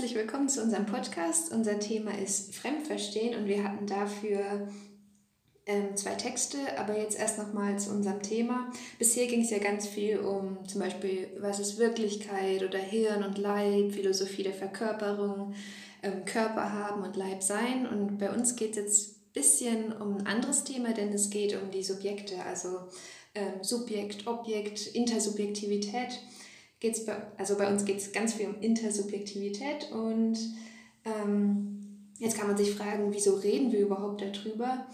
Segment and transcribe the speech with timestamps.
[0.00, 1.52] Herzlich willkommen zu unserem Podcast.
[1.52, 4.66] Unser Thema ist Fremdverstehen und wir hatten dafür
[5.66, 8.72] ähm, zwei Texte, aber jetzt erst nochmal zu unserem Thema.
[8.98, 13.36] Bisher ging es ja ganz viel um zum Beispiel, was ist Wirklichkeit oder Hirn und
[13.36, 15.52] Leib, Philosophie der Verkörperung,
[16.02, 17.86] ähm, Körper haben und Leib sein.
[17.86, 21.60] Und bei uns geht es jetzt ein bisschen um ein anderes Thema, denn es geht
[21.62, 22.88] um die Subjekte, also
[23.34, 26.20] ähm, Subjekt, Objekt, Intersubjektivität.
[26.80, 30.38] Geht's bei, also bei uns geht es ganz viel um Intersubjektivität und
[31.04, 34.86] ähm, jetzt kann man sich fragen, wieso reden wir überhaupt darüber?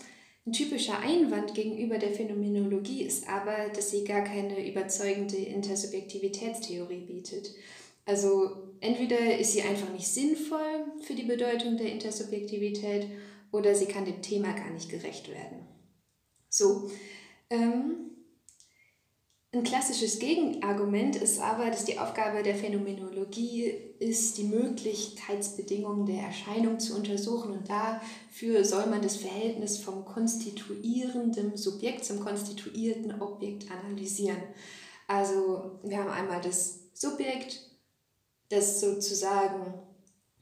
[0.45, 7.53] Ein typischer Einwand gegenüber der Phänomenologie ist aber, dass sie gar keine überzeugende Intersubjektivitätstheorie bietet.
[8.05, 13.09] Also entweder ist sie einfach nicht sinnvoll für die Bedeutung der Intersubjektivität
[13.51, 15.67] oder sie kann dem Thema gar nicht gerecht werden.
[16.49, 16.91] So,
[17.51, 18.16] ähm,
[19.53, 23.65] ein klassisches Gegenargument ist aber, dass die Aufgabe der Phänomenologie
[23.99, 31.57] ist, die Möglichkeitsbedingungen der Erscheinung zu untersuchen und dafür soll man das Verhältnis vom konstituierenden
[31.57, 34.43] Subjekt zum konstituierten Objekt analysieren.
[35.07, 37.63] Also wir haben einmal das Subjekt,
[38.51, 39.75] das sozusagen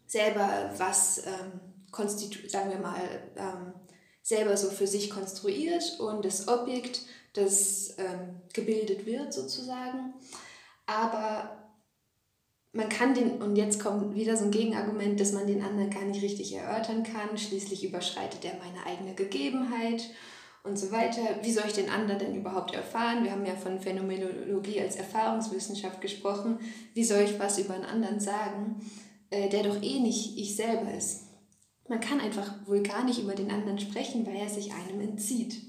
[0.06, 3.00] selber was ähm, konstitu sagen wir mal
[3.36, 3.74] ähm,
[4.22, 7.02] selber so für sich konstruiert und das Objekt,
[7.34, 10.14] das ähm, gebildet wird sozusagen.
[10.86, 11.64] Aber
[12.72, 16.04] man kann den, und jetzt kommt wieder so ein Gegenargument, dass man den anderen gar
[16.04, 17.38] nicht richtig erörtern kann.
[17.38, 20.10] Schließlich überschreitet er meine eigene Gegebenheit
[20.64, 21.20] und so weiter.
[21.42, 23.22] Wie soll ich den anderen denn überhaupt erfahren?
[23.22, 26.58] Wir haben ja von Phänomenologie als Erfahrungswissenschaft gesprochen.
[26.94, 28.80] Wie soll ich was über einen anderen sagen,
[29.30, 31.24] äh, der doch eh nicht ich selber ist?
[31.88, 35.62] Man kann einfach wohl gar nicht über den anderen sprechen, weil er sich einem entzieht.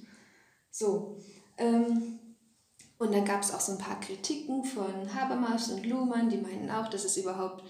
[0.71, 1.17] So,
[1.57, 2.19] ähm,
[2.97, 6.69] und dann gab es auch so ein paar Kritiken von Habermas und Luhmann, die meinten
[6.69, 7.63] auch, dass es überhaupt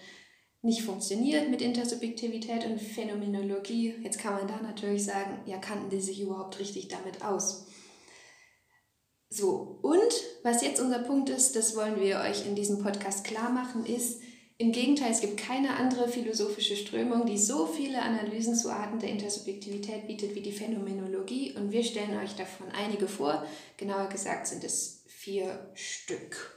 [0.62, 3.96] nicht funktioniert mit Intersubjektivität und Phänomenologie.
[4.04, 7.68] Jetzt kann man da natürlich sagen, ja, kannten die sich überhaupt richtig damit aus?
[9.30, 10.14] So, und
[10.44, 14.22] was jetzt unser Punkt ist, das wollen wir euch in diesem Podcast klar machen, ist,
[14.58, 19.10] im Gegenteil, es gibt keine andere philosophische Strömung, die so viele Analysen zu Arten der
[19.10, 23.46] Intersubjektivität bietet wie die Phänomenologie und wir stellen euch davon einige vor.
[23.76, 26.54] Genauer gesagt sind es vier Stück.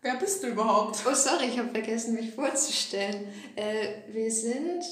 [0.00, 1.04] Wer bist du überhaupt?
[1.06, 3.28] Oh, sorry, ich habe vergessen, mich vorzustellen.
[3.56, 4.82] Äh, wir sind,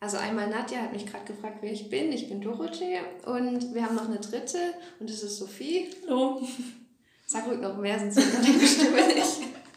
[0.00, 2.12] also einmal Nadja hat mich gerade gefragt, wer ich bin.
[2.12, 4.58] Ich bin Dorothee und wir haben noch eine dritte
[5.00, 5.88] und das ist Sophie.
[6.06, 6.42] Hallo.
[7.26, 9.48] Sag ruhig noch mehr, sonst man die Stimme nicht.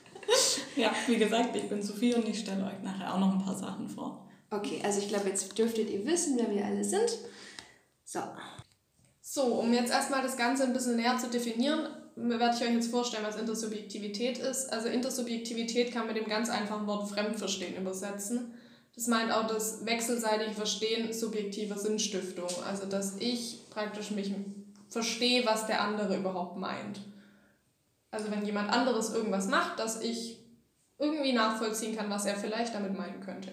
[0.81, 3.55] Ja, wie gesagt, ich bin Sophie und ich stelle euch nachher auch noch ein paar
[3.55, 4.27] Sachen vor.
[4.49, 7.19] Okay, also ich glaube, jetzt dürftet ihr wissen, wer wir alle sind.
[8.03, 8.19] So.
[9.21, 12.89] So, um jetzt erstmal das Ganze ein bisschen näher zu definieren, werde ich euch jetzt
[12.89, 14.73] vorstellen, was Intersubjektivität ist.
[14.73, 18.55] Also Intersubjektivität kann mit dem ganz einfachen Wort Fremdverstehen übersetzen.
[18.95, 22.49] Das meint auch das wechselseitige Verstehen subjektiver Sinnstiftung.
[22.67, 24.33] Also dass ich praktisch mich
[24.89, 26.99] verstehe, was der andere überhaupt meint.
[28.09, 30.40] Also wenn jemand anderes irgendwas macht, dass ich
[31.01, 33.51] irgendwie nachvollziehen kann, was er vielleicht damit meinen könnte.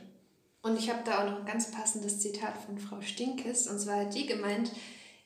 [0.62, 3.66] Und ich habe da auch noch ein ganz passendes Zitat von Frau Stinkes.
[3.66, 4.70] Und zwar hat die gemeint,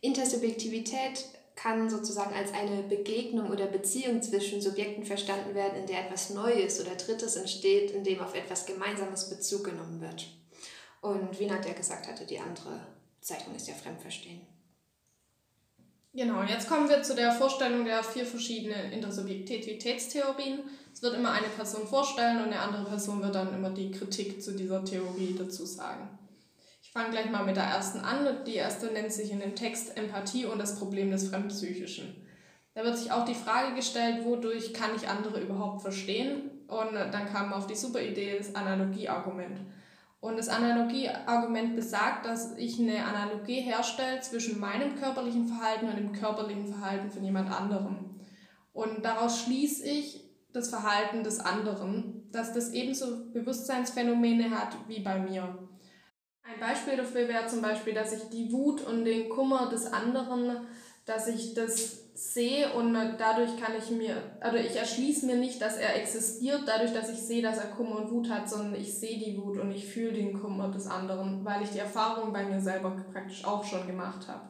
[0.00, 1.24] Intersubjektivität
[1.54, 6.80] kann sozusagen als eine Begegnung oder Beziehung zwischen Subjekten verstanden werden, in der etwas Neues
[6.80, 10.28] oder Drittes entsteht, in dem auf etwas Gemeinsames Bezug genommen wird.
[11.00, 12.86] Und wie Nadja gesagt hatte, die andere
[13.20, 14.40] Zeichnung ist ja Fremdverstehen.
[16.14, 20.60] Genau, jetzt kommen wir zu der Vorstellung der vier verschiedenen Intersubjektivitätstheorien.
[20.92, 24.42] Es wird immer eine Person vorstellen und eine andere Person wird dann immer die Kritik
[24.42, 26.18] zu dieser Theorie dazu sagen.
[26.82, 28.44] Ich fange gleich mal mit der ersten an.
[28.44, 32.26] Die erste nennt sich in dem Text Empathie und das Problem des Fremdpsychischen.
[32.74, 36.50] Da wird sich auch die Frage gestellt, wodurch kann ich andere überhaupt verstehen?
[36.68, 39.60] Und dann kam auf die super Idee das Analogieargument.
[40.22, 46.12] Und das Analogieargument besagt, dass ich eine Analogie herstelle zwischen meinem körperlichen Verhalten und dem
[46.12, 48.20] körperlichen Verhalten von jemand anderem.
[48.72, 55.18] Und daraus schließe ich das Verhalten des anderen, dass das ebenso Bewusstseinsphänomene hat wie bei
[55.18, 55.68] mir.
[56.44, 60.68] Ein Beispiel dafür wäre zum Beispiel, dass ich die Wut und den Kummer des anderen,
[61.04, 65.76] dass ich das sehe und dadurch kann ich mir, also ich erschließe mir nicht, dass
[65.76, 69.18] er existiert, dadurch, dass ich sehe, dass er Kummer und Wut hat, sondern ich sehe
[69.18, 72.60] die Wut und ich fühle den Kummer des anderen, weil ich die Erfahrung bei mir
[72.60, 74.42] selber praktisch auch schon gemacht habe.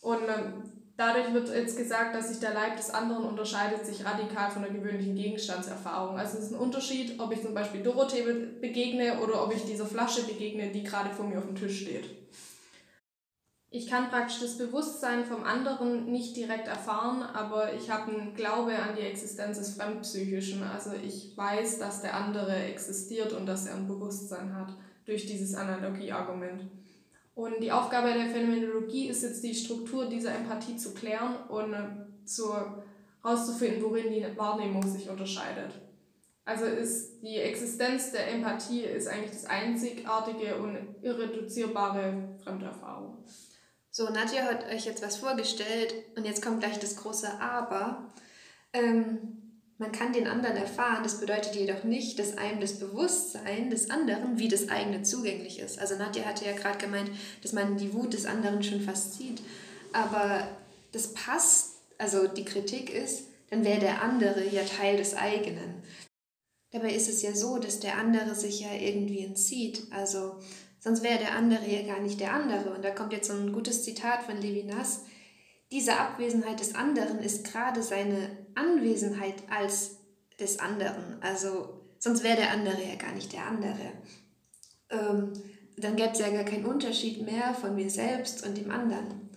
[0.00, 0.64] Und ähm,
[0.96, 4.72] dadurch wird jetzt gesagt, dass sich der Leib des anderen unterscheidet sich radikal von der
[4.72, 6.18] gewöhnlichen Gegenstandserfahrung.
[6.18, 8.24] Also es ist ein Unterschied, ob ich zum Beispiel Dorothee
[8.60, 12.06] begegne oder ob ich dieser Flasche begegne, die gerade vor mir auf dem Tisch steht.
[13.74, 18.76] Ich kann praktisch das Bewusstsein vom anderen nicht direkt erfahren, aber ich habe einen Glaube
[18.76, 20.62] an die Existenz des Fremdpsychischen.
[20.62, 24.76] Also ich weiß, dass der andere existiert und dass er ein Bewusstsein hat
[25.06, 26.64] durch dieses Analogieargument.
[27.34, 31.74] Und die Aufgabe der Phänomenologie ist jetzt die Struktur dieser Empathie zu klären und
[32.26, 32.54] zu,
[33.22, 35.72] herauszufinden, worin die Wahrnehmung sich unterscheidet.
[36.44, 43.16] Also ist die Existenz der Empathie ist eigentlich das einzigartige und irreduzierbare Fremderfahrung.
[43.94, 48.10] So, Nadja hat euch jetzt was vorgestellt und jetzt kommt gleich das große Aber.
[48.72, 53.90] Ähm, man kann den anderen erfahren, das bedeutet jedoch nicht, dass einem das Bewusstsein des
[53.90, 55.78] anderen wie das eigene zugänglich ist.
[55.78, 57.10] Also Nadja hatte ja gerade gemeint,
[57.42, 59.42] dass man die Wut des anderen schon fast sieht.
[59.92, 60.48] Aber
[60.92, 65.82] das passt, also die Kritik ist, dann wäre der andere ja Teil des eigenen.
[66.70, 69.82] Dabei ist es ja so, dass der andere sich ja irgendwie entzieht.
[69.90, 70.36] Also
[70.82, 72.74] Sonst wäre der andere ja gar nicht der andere.
[72.74, 75.04] Und da kommt jetzt so ein gutes Zitat von Levinas.
[75.70, 79.98] Diese Abwesenheit des anderen ist gerade seine Anwesenheit als
[80.40, 81.22] des anderen.
[81.22, 83.92] Also sonst wäre der andere ja gar nicht der andere.
[84.90, 85.32] Ähm,
[85.76, 89.30] dann gäbe es ja gar keinen Unterschied mehr von mir selbst und dem anderen.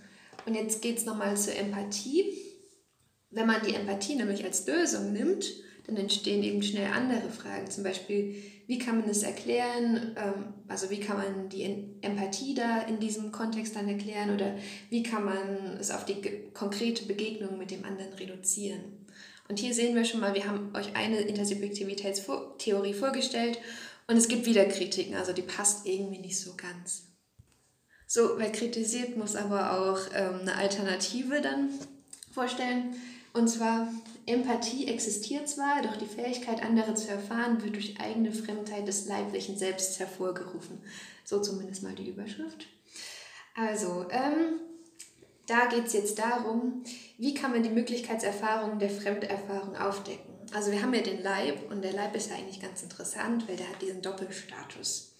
[0.47, 2.25] Und jetzt geht es nochmal zur Empathie.
[3.29, 5.45] Wenn man die Empathie nämlich als Lösung nimmt,
[5.85, 7.69] dann entstehen eben schnell andere Fragen.
[7.69, 8.35] Zum Beispiel,
[8.67, 10.15] wie kann man es erklären?
[10.17, 11.63] Ähm, also wie kann man die
[12.01, 14.33] Empathie da in diesem Kontext dann erklären?
[14.33, 14.55] Oder
[14.89, 16.21] wie kann man es auf die
[16.53, 19.05] konkrete Begegnung mit dem anderen reduzieren?
[19.47, 23.59] Und hier sehen wir schon mal, wir haben euch eine Intersubjektivitätstheorie vorgestellt
[24.07, 27.03] und es gibt wieder Kritiken, also die passt irgendwie nicht so ganz.
[28.07, 31.69] So, wer kritisiert, muss aber auch ähm, eine Alternative dann
[32.31, 32.95] vorstellen.
[33.35, 33.89] Und zwar,
[34.25, 39.57] Empathie existiert zwar, doch die Fähigkeit, andere zu erfahren, wird durch eigene Fremdheit des leiblichen
[39.57, 40.81] Selbst hervorgerufen.
[41.25, 42.65] So zumindest mal die Überschrift.
[43.53, 44.61] Also, ähm,
[45.47, 46.83] da geht es jetzt darum,
[47.17, 50.33] wie kann man die Möglichkeitserfahrung der Fremderfahrung aufdecken.
[50.53, 53.57] Also wir haben ja den Leib und der Leib ist ja eigentlich ganz interessant, weil
[53.57, 55.13] der hat diesen Doppelstatus.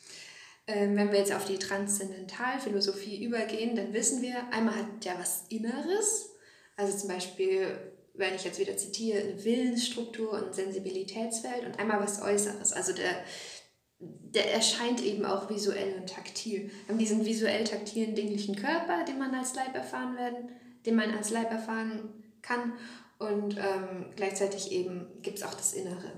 [0.68, 5.44] Ähm, wenn wir jetzt auf die Transzendentalphilosophie übergehen, dann wissen wir, einmal hat der was
[5.50, 6.30] Inneres,
[6.78, 12.22] also zum Beispiel wenn ich jetzt wieder zitiere, eine Willensstruktur und Sensibilitätsfeld und einmal was
[12.22, 12.74] Äußeres.
[12.74, 13.24] Also der,
[14.00, 16.70] der erscheint eben auch visuell und taktil.
[16.70, 20.50] Wir haben diesen visuell-taktilen, dinglichen Körper, den man als Leib erfahren werden,
[20.86, 22.74] den man als Leib erfahren kann.
[23.18, 26.12] Und ähm, gleichzeitig eben gibt es auch das Innere.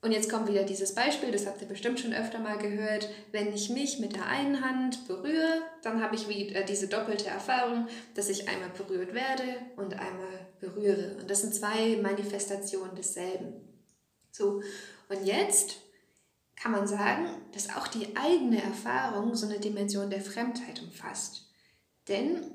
[0.00, 3.08] Und jetzt kommt wieder dieses Beispiel, das habt ihr bestimmt schon öfter mal gehört.
[3.32, 7.88] Wenn ich mich mit der einen Hand berühre, dann habe ich wieder diese doppelte Erfahrung,
[8.14, 9.42] dass ich einmal berührt werde
[9.76, 11.16] und einmal berühre.
[11.20, 13.54] Und das sind zwei Manifestationen desselben.
[14.30, 14.62] So,
[15.08, 15.76] und jetzt
[16.56, 21.50] kann man sagen, dass auch die eigene Erfahrung so eine Dimension der Fremdheit umfasst.
[22.08, 22.50] Denn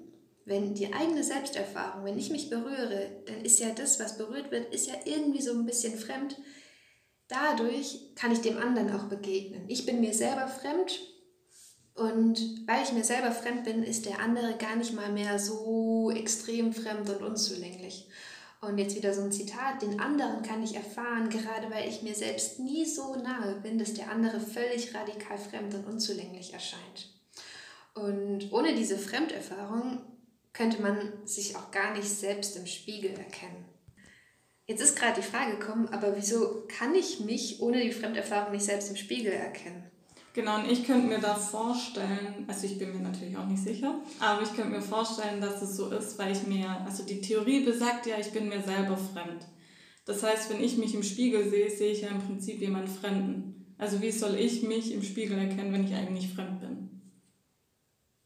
[0.45, 4.73] wenn die eigene Selbsterfahrung, wenn ich mich berühre, dann ist ja das, was berührt wird,
[4.73, 6.38] ist ja irgendwie so ein bisschen fremd
[7.33, 9.65] dadurch kann ich dem anderen auch begegnen.
[9.67, 10.99] Ich bin mir selber fremd
[11.95, 16.12] und weil ich mir selber fremd bin, ist der andere gar nicht mal mehr so
[16.12, 18.07] extrem fremd und unzulänglich.
[18.62, 22.16] Und jetzt wieder so ein Zitat, den anderen kann ich erfahren, gerade weil ich mir
[22.16, 27.09] selbst nie so nahe bin, dass der andere völlig radikal fremd und unzulänglich erscheint.
[27.94, 30.02] Und ohne diese Fremderfahrung
[30.54, 33.66] könnte man sich auch gar nicht selbst im Spiegel erkennen.
[34.66, 38.66] Jetzt ist gerade die Frage gekommen, aber wieso kann ich mich ohne die Fremderfahrung nicht
[38.66, 39.92] selbst im Spiegel erkennen?
[40.33, 44.02] Genau, und ich könnte mir da vorstellen, also ich bin mir natürlich auch nicht sicher,
[44.19, 47.63] aber ich könnte mir vorstellen, dass es so ist, weil ich mir, also die Theorie
[47.63, 49.45] besagt ja, ich bin mir selber fremd.
[50.06, 53.75] Das heißt, wenn ich mich im Spiegel sehe, sehe ich ja im Prinzip jemand Fremden.
[53.78, 57.02] Also wie soll ich mich im Spiegel erkennen, wenn ich eigentlich fremd bin?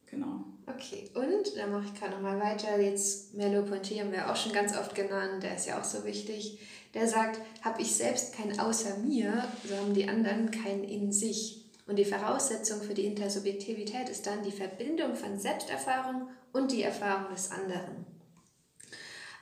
[0.06, 0.44] Genau.
[0.66, 2.80] Okay, und dann mache ich gerade nochmal weiter.
[2.80, 6.58] Jetzt Merleau-Ponty haben wir auch schon ganz oft genannt, der ist ja auch so wichtig.
[6.94, 11.57] Der sagt, habe ich selbst kein Außer mir, so haben die anderen kein in sich.
[11.88, 17.34] Und die Voraussetzung für die Intersubjektivität ist dann die Verbindung von Selbsterfahrung und die Erfahrung
[17.34, 18.06] des anderen.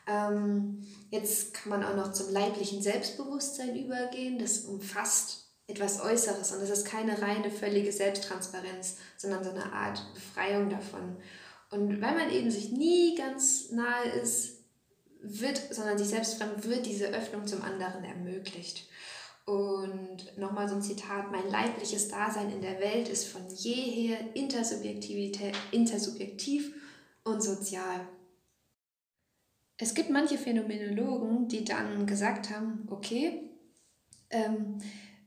[0.07, 4.39] Ähm, jetzt kann man auch noch zum leiblichen Selbstbewusstsein übergehen.
[4.39, 10.01] Das umfasst etwas Äußeres und es ist keine reine, völlige Selbsttransparenz, sondern so eine Art
[10.15, 11.17] Befreiung davon.
[11.71, 14.61] Und weil man eben sich nie ganz nahe ist,
[15.21, 18.87] wird, sondern sich selbst fremd, wird diese Öffnung zum anderen ermöglicht.
[19.47, 26.75] Und nochmal so ein Zitat, mein leibliches Dasein in der Welt ist von jeher intersubjektiv
[27.23, 28.01] und sozial.
[29.79, 33.49] Es gibt manche Phänomenologen, die dann gesagt haben, okay,
[34.31, 34.79] ähm,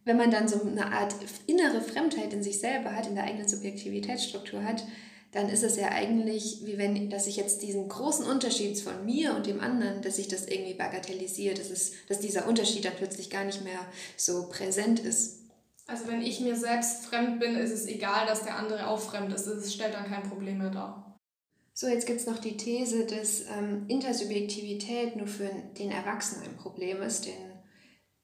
[0.03, 1.15] wenn man dann so eine Art
[1.47, 4.83] innere Fremdheit in sich selber hat, in der eigenen Subjektivitätsstruktur hat,
[5.31, 9.35] dann ist es ja eigentlich, wie wenn, dass ich jetzt diesen großen Unterschied von mir
[9.35, 13.29] und dem anderen, dass sich das irgendwie bagatellisiert, dass, es, dass dieser Unterschied dann plötzlich
[13.29, 13.79] gar nicht mehr
[14.17, 15.39] so präsent ist.
[15.85, 19.33] Also wenn ich mir selbst fremd bin, ist es egal, dass der andere auch fremd
[19.33, 19.47] ist.
[19.47, 21.17] Es stellt dann kein Problem mehr dar.
[21.73, 26.57] So, jetzt gibt es noch die These, dass ähm, Intersubjektivität nur für den Erwachsenen ein
[26.57, 27.48] Problem ist, denn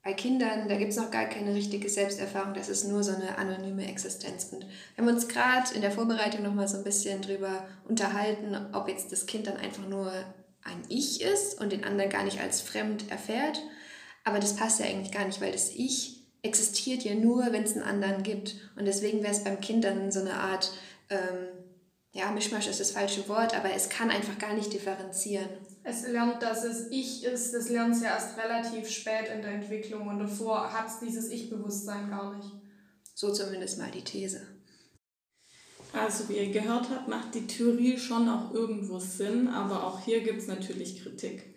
[0.06, 3.38] bei Kindern, da gibt es noch gar keine richtige Selbsterfahrung, das ist nur so eine
[3.38, 4.52] anonyme Existenz.
[4.52, 8.88] Und wir haben uns gerade in der Vorbereitung nochmal so ein bisschen drüber unterhalten, ob
[8.88, 10.12] jetzt das Kind dann einfach nur
[10.62, 13.60] ein Ich ist und den anderen gar nicht als fremd erfährt.
[14.22, 17.72] Aber das passt ja eigentlich gar nicht, weil das Ich existiert ja nur, wenn es
[17.72, 18.54] einen anderen gibt.
[18.76, 20.70] Und deswegen wäre es beim Kind dann so eine Art,
[21.10, 21.48] ähm,
[22.12, 25.48] ja, Mischmasch ist das falsche Wort, aber es kann einfach gar nicht differenzieren.
[25.88, 29.52] Es lernt, dass es Ich ist, das lernt es ja erst relativ spät in der
[29.52, 32.50] Entwicklung und davor hat es dieses Ich-Bewusstsein gar nicht.
[33.14, 34.40] So zumindest mal die These.
[35.92, 40.22] Also wie ihr gehört habt, macht die Theorie schon auch irgendwo Sinn, aber auch hier
[40.22, 41.54] gibt es natürlich Kritik.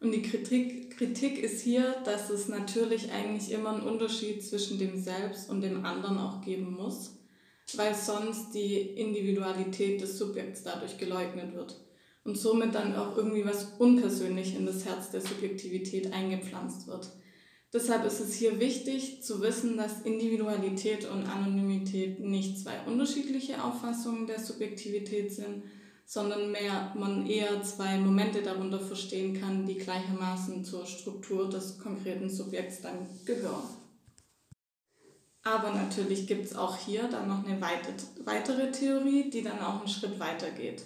[0.00, 4.98] Und die Kritik, Kritik ist hier, dass es natürlich eigentlich immer einen Unterschied zwischen dem
[4.98, 7.18] Selbst und dem anderen auch geben muss,
[7.74, 11.76] weil sonst die Individualität des Subjekts dadurch geleugnet wird
[12.26, 17.08] und somit dann auch irgendwie was unpersönlich in das Herz der Subjektivität eingepflanzt wird.
[17.72, 24.26] Deshalb ist es hier wichtig zu wissen, dass Individualität und Anonymität nicht zwei unterschiedliche Auffassungen
[24.26, 25.62] der Subjektivität sind,
[26.04, 32.30] sondern mehr man eher zwei Momente darunter verstehen kann, die gleichermaßen zur Struktur des konkreten
[32.30, 33.68] Subjekts dann gehören.
[35.42, 39.88] Aber natürlich gibt es auch hier dann noch eine weitere Theorie, die dann auch einen
[39.88, 40.82] Schritt weiter geht.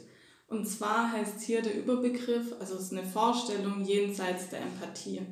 [0.51, 5.23] Und zwar heißt hier der Überbegriff, also es ist eine Vorstellung jenseits der Empathie.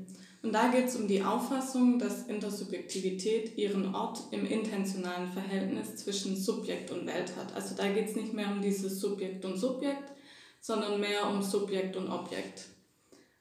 [0.44, 6.36] Und da geht es um die Auffassung, dass Intersubjektivität ihren Ort im intentionalen Verhältnis zwischen
[6.36, 7.52] Subjekt und Welt hat.
[7.56, 10.12] Also da geht es nicht mehr um dieses Subjekt und Subjekt,
[10.60, 12.66] sondern mehr um Subjekt und Objekt.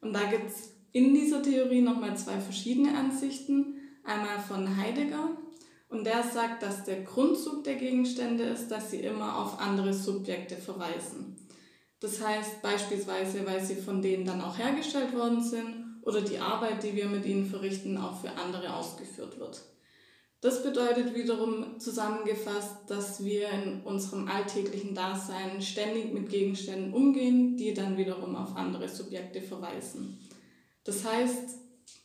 [0.01, 3.75] Und da gibt es in dieser Theorie nochmal zwei verschiedene Ansichten.
[4.03, 5.37] Einmal von Heidegger,
[5.89, 10.57] und der sagt, dass der Grundzug der Gegenstände ist, dass sie immer auf andere Subjekte
[10.57, 11.37] verweisen.
[11.99, 16.83] Das heißt beispielsweise, weil sie von denen dann auch hergestellt worden sind oder die Arbeit,
[16.83, 19.61] die wir mit ihnen verrichten, auch für andere ausgeführt wird.
[20.39, 27.73] Das bedeutet wiederum zusammengefasst, dass wir in unserem alltäglichen Dasein ständig mit Gegenständen umgehen, die
[27.73, 30.19] dann wiederum auf andere Subjekte verweisen.
[30.83, 31.57] Das heißt,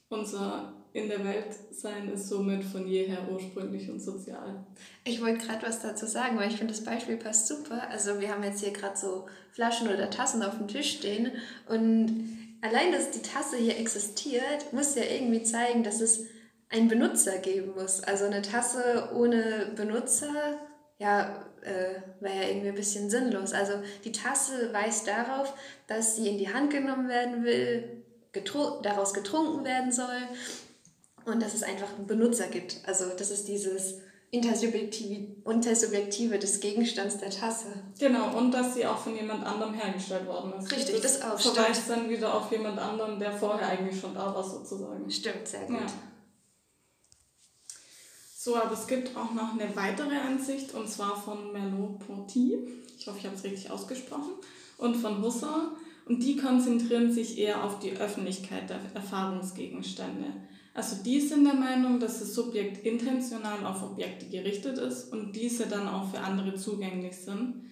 [0.08, 4.66] unser in der Welt sein ist somit von jeher ursprünglich und sozial.
[5.04, 7.88] Ich wollte gerade was dazu sagen, weil ich finde, das Beispiel passt super.
[7.90, 11.32] Also wir haben jetzt hier gerade so Flaschen oder Tassen auf dem Tisch stehen
[11.66, 12.28] und
[12.60, 16.26] allein, dass die Tasse hier existiert, muss ja irgendwie zeigen, dass es
[16.68, 18.02] einen Benutzer geben muss.
[18.02, 20.58] Also eine Tasse ohne Benutzer,
[20.98, 23.52] ja, äh, wäre ja irgendwie ein bisschen sinnlos.
[23.52, 25.54] Also die Tasse weist darauf,
[25.86, 30.28] dass sie in die Hand genommen werden will, getru daraus getrunken werden soll
[31.24, 32.80] und dass es einfach einen Benutzer gibt.
[32.86, 34.00] Also das ist dieses
[34.30, 37.66] Intersubjektive, Intersubjektive des Gegenstands der Tasse.
[37.98, 40.72] Genau, und dass sie auch von jemand anderem hergestellt worden ist.
[40.72, 41.38] Richtig, das, das auch.
[41.38, 45.10] Verweist dann wieder auf jemand anderen, der vorher eigentlich schon da war, sozusagen.
[45.10, 45.80] Stimmt, sehr gut.
[45.80, 45.86] Ja.
[48.38, 52.58] So, aber es gibt auch noch eine weitere Ansicht, und zwar von Merleau-Ponty.
[52.98, 54.32] Ich hoffe, ich habe es richtig ausgesprochen.
[54.78, 55.72] Und von Husserl.
[56.06, 60.26] Und die konzentrieren sich eher auf die Öffentlichkeit der Erfahrungsgegenstände.
[60.74, 65.66] Also die sind der Meinung, dass das Subjekt intentional auf Objekte gerichtet ist und diese
[65.66, 67.66] dann auch für andere zugänglich sind.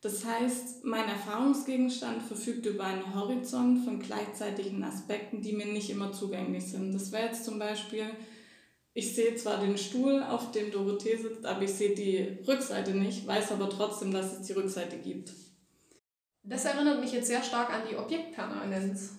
[0.00, 6.12] Das heißt, mein Erfahrungsgegenstand verfügt über einen Horizont von gleichzeitigen Aspekten, die mir nicht immer
[6.12, 6.94] zugänglich sind.
[6.94, 8.06] Das wäre jetzt zum Beispiel,
[8.94, 13.26] ich sehe zwar den Stuhl, auf dem Dorothee sitzt, aber ich sehe die Rückseite nicht,
[13.26, 15.34] weiß aber trotzdem, dass es die Rückseite gibt.
[16.44, 19.10] Das erinnert mich jetzt sehr stark an die Objektpermanenz.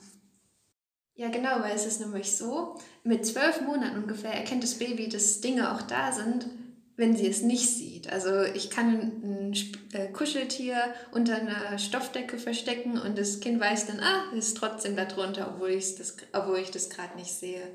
[1.20, 5.42] Ja, genau, weil es ist nämlich so, mit zwölf Monaten ungefähr erkennt das Baby, dass
[5.42, 6.48] Dinge auch da sind,
[6.96, 8.10] wenn sie es nicht sieht.
[8.10, 9.54] Also ich kann ein
[9.92, 10.78] äh, Kuscheltier
[11.12, 15.54] unter einer Stoffdecke verstecken und das Kind weiß dann, ah, es ist trotzdem da drunter,
[15.54, 17.68] obwohl, das, obwohl ich das gerade nicht sehe.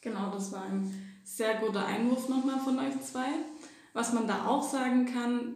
[0.00, 3.28] Genau, das war ein sehr guter Einwurf nochmal von euch zwei.
[3.92, 5.54] Was man da auch sagen kann,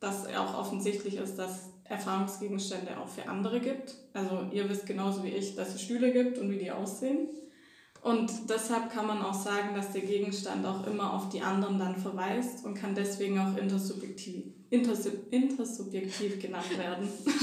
[0.00, 3.94] dass auch offensichtlich ist, dass Erfahrungsgegenstände auch für andere gibt.
[4.14, 7.28] Also ihr wisst genauso wie ich, dass es Stühle gibt und wie die aussehen.
[8.02, 11.96] Und deshalb kann man auch sagen, dass der Gegenstand auch immer auf die anderen dann
[11.96, 17.08] verweist und kann deswegen auch intersubjektiv, intersub, intersubjektiv genannt werden.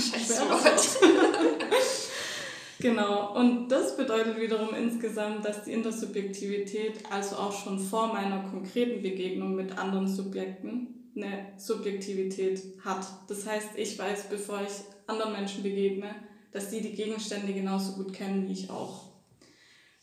[2.79, 9.01] genau, und das bedeutet wiederum insgesamt, dass die Intersubjektivität also auch schon vor meiner konkreten
[9.01, 13.05] Begegnung mit anderen Subjekten eine Subjektivität hat.
[13.27, 14.73] Das heißt, ich weiß, bevor ich
[15.07, 16.15] anderen Menschen begegne,
[16.51, 19.11] dass die die Gegenstände genauso gut kennen wie ich auch.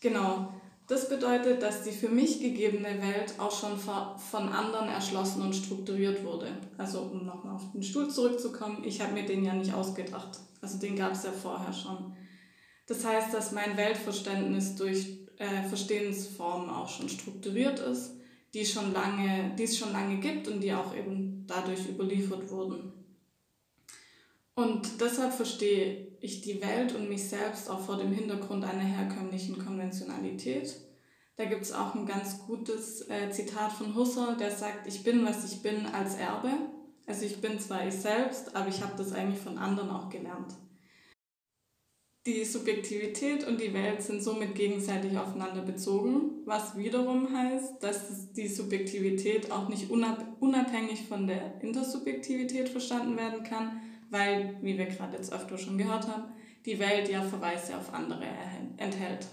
[0.00, 0.52] Genau.
[0.86, 6.24] Das bedeutet, dass die für mich gegebene Welt auch schon von anderen erschlossen und strukturiert
[6.24, 6.48] wurde.
[6.78, 10.40] Also um nochmal auf den Stuhl zurückzukommen, ich habe mir den ja nicht ausgedacht.
[10.62, 12.16] Also den gab es ja vorher schon.
[12.86, 18.12] Das heißt, dass mein Weltverständnis durch äh, Verstehensformen auch schon strukturiert ist,
[18.54, 22.92] die, schon lange, die es schon lange gibt und die auch eben dadurch überliefert wurden.
[24.54, 29.64] Und deshalb verstehe ich die Welt und mich selbst auch vor dem Hintergrund einer herkömmlichen
[29.64, 30.74] Konventionalität.
[31.36, 35.24] Da gibt es auch ein ganz gutes äh, Zitat von Husserl, der sagt, ich bin,
[35.24, 36.50] was ich bin als Erbe.
[37.06, 40.54] Also ich bin zwar ich selbst, aber ich habe das eigentlich von anderen auch gelernt.
[42.28, 48.48] Die Subjektivität und die Welt sind somit gegenseitig aufeinander bezogen, was wiederum heißt, dass die
[48.48, 53.80] Subjektivität auch nicht unabhängig von der Intersubjektivität verstanden werden kann,
[54.10, 56.24] weil, wie wir gerade jetzt öfter schon gehört haben,
[56.66, 58.26] die Welt ja Verweise auf andere
[58.76, 59.26] enthält.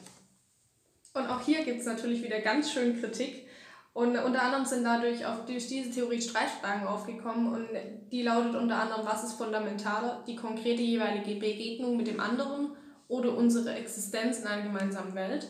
[1.13, 3.45] Und auch hier gibt es natürlich wieder ganz schön Kritik.
[3.91, 7.67] Und unter anderem sind dadurch auch durch diese Theorie Streitfragen aufgekommen und
[8.09, 12.69] die lautet unter anderem, was ist fundamentaler, die konkrete jeweilige Begegnung mit dem anderen
[13.07, 15.47] oder unsere Existenz in einer gemeinsamen Welt?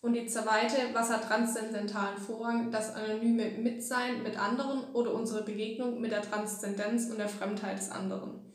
[0.00, 6.00] Und die zweite, was hat transzendentalen Vorrang, das anonyme Mitsein mit anderen oder unsere Begegnung
[6.00, 8.48] mit der Transzendenz und der Fremdheit des anderen?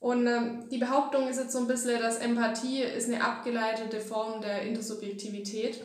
[0.00, 4.40] Und ähm, die Behauptung ist jetzt so ein bisschen, dass Empathie ist eine abgeleitete Form
[4.40, 5.84] der Intersubjektivität.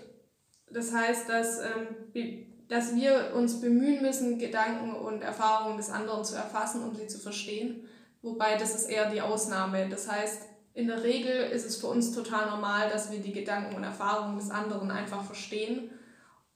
[0.72, 6.36] Das heißt, dass, ähm, dass wir uns bemühen müssen, Gedanken und Erfahrungen des anderen zu
[6.36, 7.88] erfassen, um sie zu verstehen.
[8.22, 9.88] Wobei das ist eher die Ausnahme.
[9.89, 10.41] Das heißt,
[10.75, 14.38] in der Regel ist es für uns total normal, dass wir die Gedanken und Erfahrungen
[14.38, 15.89] des anderen einfach verstehen.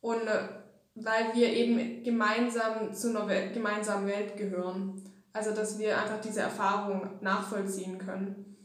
[0.01, 0.49] Und äh,
[0.93, 5.01] weil wir eben gemeinsam zu einer Welt, gemeinsamen Welt gehören.
[5.31, 8.57] Also dass wir einfach diese Erfahrung nachvollziehen können.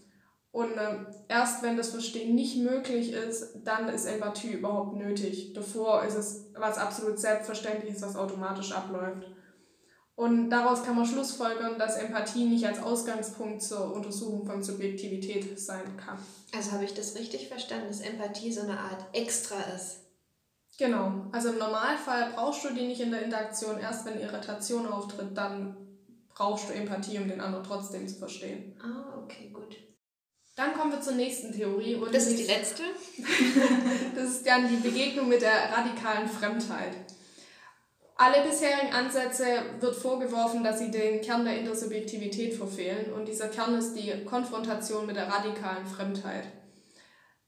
[0.50, 0.96] Und äh,
[1.28, 5.52] erst wenn das Verstehen nicht möglich ist, dann ist Empathie überhaupt nötig.
[5.52, 9.28] Davor ist es was absolut Selbstverständliches, was automatisch abläuft.
[10.16, 15.96] Und daraus kann man schlussfolgern, dass Empathie nicht als Ausgangspunkt zur Untersuchung von Subjektivität sein
[15.96, 16.18] kann.
[16.54, 20.00] Also habe ich das richtig verstanden, dass Empathie so eine Art Extra ist?
[20.78, 21.26] Genau.
[21.32, 23.80] Also im Normalfall brauchst du die nicht in der Interaktion.
[23.80, 25.76] Erst wenn Irritation auftritt, dann
[26.32, 28.78] brauchst du Empathie, um den anderen trotzdem zu verstehen.
[28.82, 29.76] Ah, okay, gut.
[30.56, 31.96] Dann kommen wir zur nächsten Theorie.
[31.96, 32.82] Und das ist die letzte?
[34.14, 36.94] das ist dann die Begegnung mit der radikalen Fremdheit.
[38.16, 39.44] Alle bisherigen Ansätze
[39.80, 45.06] wird vorgeworfen, dass sie den Kern der Intersubjektivität verfehlen und dieser Kern ist die Konfrontation
[45.06, 46.44] mit der radikalen Fremdheit.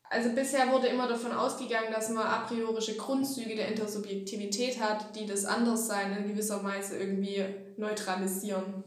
[0.09, 5.27] Also bisher wurde immer davon ausgegangen, dass man a priorische Grundzüge der Intersubjektivität hat, die
[5.27, 7.45] das Anderssein in gewisser Weise irgendwie
[7.77, 8.85] neutralisieren.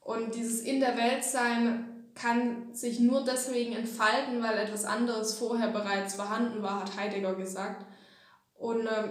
[0.00, 5.68] Und dieses In der Welt sein kann sich nur deswegen entfalten, weil etwas anderes vorher
[5.68, 7.86] bereits vorhanden war, hat Heidegger gesagt.
[8.54, 9.08] Und äh,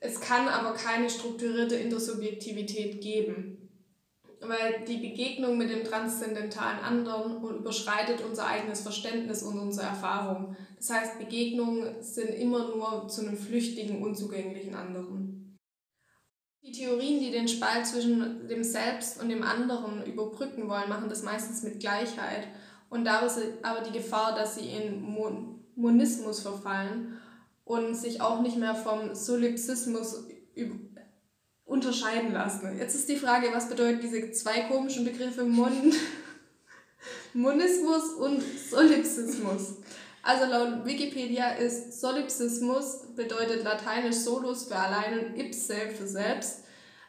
[0.00, 3.58] es kann aber keine strukturierte Intersubjektivität geben
[4.40, 10.56] weil die Begegnung mit dem transzendentalen anderen überschreitet unser eigenes Verständnis und unsere Erfahrung.
[10.76, 15.58] Das heißt, Begegnungen sind immer nur zu einem flüchtigen, unzugänglichen anderen.
[16.62, 21.22] Die Theorien, die den Spalt zwischen dem Selbst und dem anderen überbrücken wollen, machen das
[21.22, 22.48] meistens mit Gleichheit.
[22.90, 25.02] Und da ist aber die Gefahr, dass sie in
[25.74, 27.18] Monismus verfallen
[27.68, 30.24] und sich auch nicht mehr vom Solipsismus
[31.66, 32.78] unterscheiden lassen.
[32.78, 35.92] Jetzt ist die Frage, was bedeuten diese zwei komischen Begriffe Mon
[37.34, 39.76] Monismus und Solipsismus?
[40.22, 46.64] Also laut Wikipedia ist Solipsismus bedeutet lateinisch solus für allein und ipse für selbst.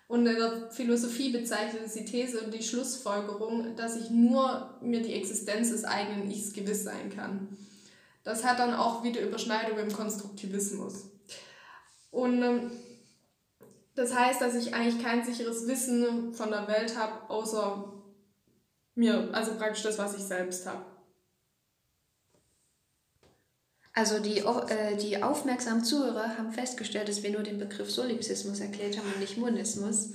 [0.08, 5.02] Und in der Philosophie bezeichnet es die These und die Schlussfolgerung, dass ich nur mir
[5.02, 7.58] die Existenz des eigenen Ichs gewiss sein kann.
[8.30, 11.10] Das hat dann auch wieder Überschneidung im Konstruktivismus.
[12.12, 12.72] Und ähm,
[13.96, 17.92] das heißt, dass ich eigentlich kein sicheres Wissen von der Welt habe, außer
[18.94, 20.86] mir, also praktisch das, was ich selbst habe.
[23.94, 28.98] Also die, äh, die aufmerksamen Zuhörer haben festgestellt, dass wir nur den Begriff Solipsismus erklärt
[28.98, 30.12] haben und nicht Monismus.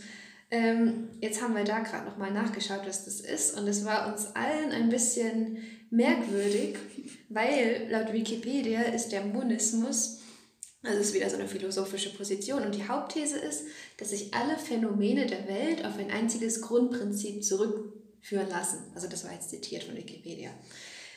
[0.53, 4.37] Ähm, jetzt haben wir da gerade nochmal nachgeschaut, was das ist und es war uns
[4.37, 5.59] allen ein bisschen
[5.95, 6.77] merkwürdig,
[7.29, 10.21] weil laut Wikipedia ist der Monismus
[10.85, 12.63] das ist wieder so eine philosophische Position.
[12.63, 13.65] Und die Hauptthese ist,
[13.97, 18.93] dass sich alle Phänomene der Welt auf ein einziges Grundprinzip zurückführen lassen.
[18.95, 20.51] Also das war jetzt zitiert von Wikipedia.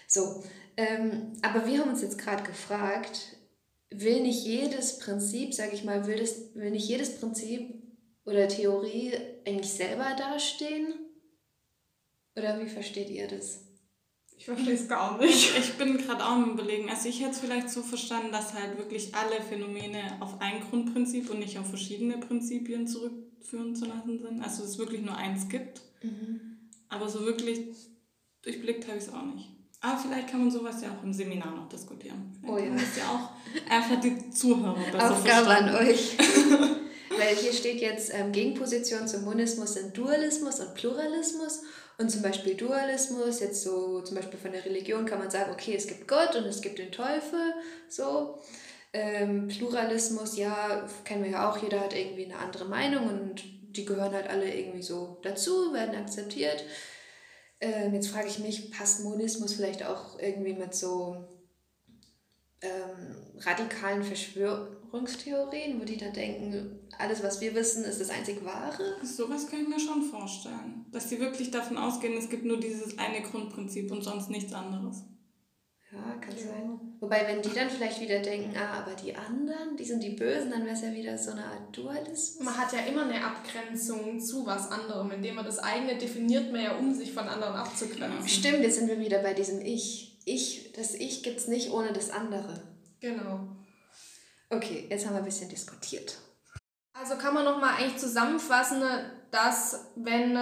[0.07, 0.41] So,
[0.77, 3.35] ähm, aber wir haben uns jetzt gerade gefragt,
[3.89, 7.73] will nicht jedes Prinzip, sage ich mal, will, das, will nicht jedes Prinzip
[8.23, 10.93] oder Theorie eigentlich selber dastehen?
[12.37, 13.66] Oder wie versteht ihr das?
[14.37, 15.57] Ich verstehe es gar nicht.
[15.57, 16.89] Ich bin gerade auch am überlegen.
[16.89, 21.29] Also ich hätte es vielleicht so verstanden, dass halt wirklich alle Phänomene auf ein Grundprinzip
[21.29, 24.41] und nicht auf verschiedene Prinzipien zurückführen zu lassen sind.
[24.41, 25.81] Also es wirklich nur eins gibt.
[26.03, 26.69] Mhm.
[26.87, 27.59] Aber so wirklich
[28.43, 29.49] durchblickt habe ich es auch nicht.
[29.81, 32.37] Aber vielleicht kann man sowas ja auch im Seminar noch diskutieren.
[32.39, 32.73] Vielleicht oh ja.
[32.73, 36.17] Das ja auch einfach die Zuhörer besser Aufgabe an euch.
[37.09, 41.63] Weil hier steht jetzt ähm, Gegenposition zum Monismus sind Dualismus und Pluralismus.
[41.99, 45.75] Und zum Beispiel Dualismus, jetzt so zum Beispiel von der Religion kann man sagen, okay,
[45.75, 47.53] es gibt Gott und es gibt den Teufel,
[47.89, 48.39] so.
[48.93, 53.43] Ähm, Pluralismus, ja, kennen wir ja auch, jeder hat irgendwie eine andere Meinung und
[53.75, 56.63] die gehören halt alle irgendwie so dazu, werden akzeptiert.
[57.59, 61.36] Ähm, jetzt frage ich mich, passt Monismus vielleicht auch irgendwie mit so
[62.61, 68.97] ähm, radikalen Verschwörungstheorien, wo die da denken, alles, was wir wissen, ist das einzig Wahre?
[69.03, 70.85] Sowas kann ich mir schon vorstellen.
[70.91, 75.03] Dass sie wirklich davon ausgehen, es gibt nur dieses eine Grundprinzip und sonst nichts anderes.
[75.91, 76.43] Ja, kann ja.
[76.43, 76.79] sein.
[76.99, 80.51] Wobei, wenn die dann vielleicht wieder denken, ah, aber die anderen, die sind die Bösen,
[80.51, 82.43] dann wäre es ja wieder so eine Art Dualismus.
[82.43, 86.63] Man hat ja immer eine Abgrenzung zu was anderem, indem man das eigene definiert man
[86.63, 88.27] ja, um sich von anderen abzugrenzen.
[88.27, 90.16] Stimmt, jetzt sind wir wieder bei diesem Ich.
[90.27, 92.61] Ich, das Ich gibt es nicht ohne das andere.
[92.99, 93.47] Genau.
[94.49, 96.17] Okay, jetzt haben wir ein bisschen diskutiert.
[96.91, 98.81] Also kann man nochmal eigentlich zusammenfassen,
[99.31, 100.37] dass wenn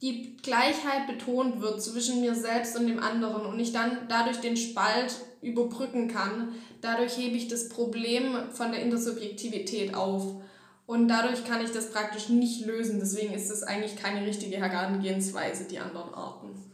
[0.00, 4.56] die Gleichheit betont wird zwischen mir selbst und dem anderen und ich dann dadurch den
[4.56, 10.42] Spalt überbrücken kann, dadurch hebe ich das Problem von der Intersubjektivität auf.
[10.86, 13.00] Und dadurch kann ich das praktisch nicht lösen.
[13.00, 16.73] Deswegen ist es eigentlich keine richtige Herangehensweise, die anderen Arten.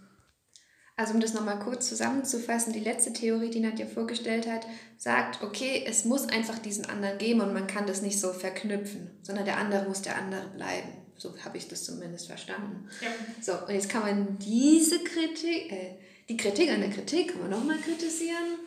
[1.00, 4.66] Also um das nochmal kurz zusammenzufassen, die letzte Theorie, die Nadja vorgestellt hat,
[4.98, 9.10] sagt, okay, es muss einfach diesen anderen geben und man kann das nicht so verknüpfen,
[9.22, 10.90] sondern der andere muss der andere bleiben.
[11.16, 12.86] So habe ich das zumindest verstanden.
[13.00, 13.08] Ja.
[13.40, 15.94] So, und jetzt kann man diese Kritik, äh,
[16.28, 18.58] die Kritik an der Kritik, kann man nochmal kritisieren.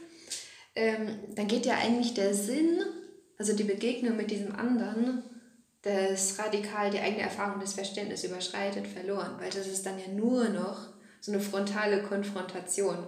[0.74, 2.82] Ähm, dann geht ja eigentlich der Sinn,
[3.38, 5.22] also die Begegnung mit diesem anderen,
[5.84, 10.50] das radikal die eigene Erfahrung, das Verständnis überschreitet, verloren, weil das ist dann ja nur
[10.50, 10.93] noch
[11.24, 13.08] so eine frontale Konfrontation.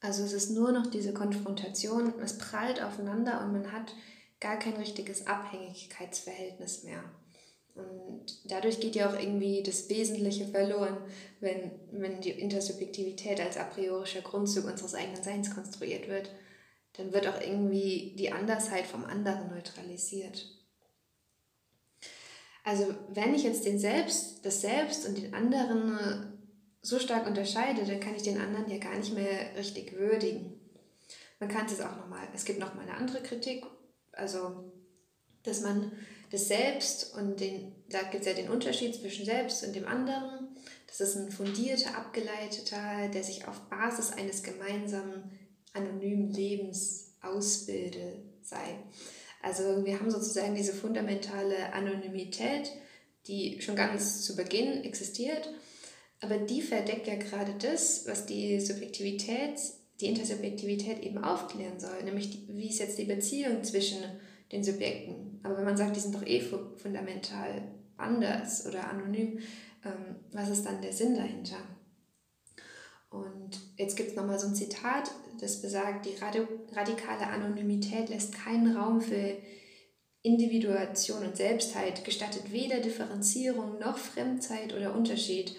[0.00, 3.92] Also es ist nur noch diese Konfrontation, es prallt aufeinander und man hat
[4.38, 7.02] gar kein richtiges Abhängigkeitsverhältnis mehr.
[7.74, 10.98] Und dadurch geht ja auch irgendwie das Wesentliche verloren,
[11.40, 16.30] wenn, wenn die Intersubjektivität als a priorischer Grundzug unseres eigenen Seins konstruiert wird.
[16.92, 20.46] Dann wird auch irgendwie die Andersheit vom anderen neutralisiert.
[22.62, 26.35] Also wenn ich jetzt den Selbst, das Selbst und den anderen
[26.86, 30.60] so stark unterscheide, dann kann ich den anderen ja gar nicht mehr richtig würdigen.
[31.40, 33.64] Man kann es auch nochmal, es gibt nochmal eine andere Kritik,
[34.12, 34.72] also
[35.42, 35.90] dass man
[36.30, 40.56] das Selbst und den, da gibt es ja den Unterschied zwischen Selbst und dem anderen.
[40.86, 45.30] Das ist ein fundierter, abgeleiteter, der sich auf Basis eines gemeinsamen
[45.72, 48.78] anonymen Lebens ausbilde, sei.
[49.42, 52.70] Also wir haben sozusagen diese fundamentale Anonymität,
[53.26, 55.52] die schon ganz zu Beginn existiert,
[56.26, 59.60] aber die verdeckt ja gerade das, was die Subjektivität,
[60.00, 63.98] die Intersubjektivität eben aufklären soll, nämlich die, wie ist jetzt die Beziehung zwischen
[64.50, 65.38] den Subjekten.
[65.44, 67.62] Aber wenn man sagt, die sind doch eh fundamental
[67.96, 69.38] anders oder anonym,
[69.84, 71.58] ähm, was ist dann der Sinn dahinter?
[73.08, 76.16] Und jetzt gibt es nochmal so ein Zitat, das besagt, die
[76.74, 79.36] radikale Anonymität lässt keinen Raum für
[80.22, 85.54] Individuation und Selbstheit, gestattet weder Differenzierung noch Fremdheit oder Unterschied.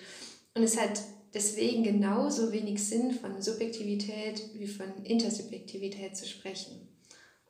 [0.58, 1.00] Und es hat
[1.36, 6.90] deswegen genauso wenig Sinn, von Subjektivität wie von Intersubjektivität zu sprechen.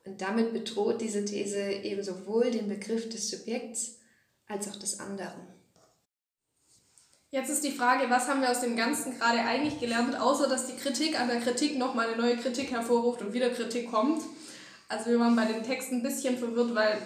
[0.04, 4.00] Und damit bedroht diese These eben sowohl den Begriff des Subjekts
[4.46, 5.40] als auch des anderen.
[7.30, 10.66] Jetzt ist die Frage, was haben wir aus dem Ganzen gerade eigentlich gelernt, außer dass
[10.66, 14.22] die Kritik an der Kritik nochmal eine neue Kritik hervorruft und wieder Kritik kommt.
[14.88, 16.98] Also wir waren bei den Texten ein bisschen verwirrt, weil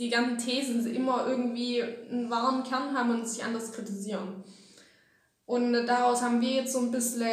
[0.00, 4.42] die ganzen Thesen immer irgendwie einen wahren Kern haben und sich anders kritisieren.
[5.46, 7.28] Und daraus haben wir jetzt so ein bisschen